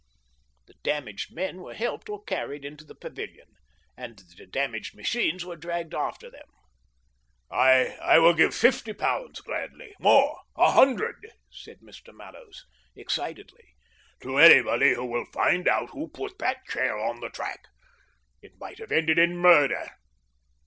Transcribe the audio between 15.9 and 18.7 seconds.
who put that chair on the track. It